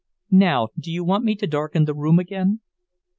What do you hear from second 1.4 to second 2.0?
darken the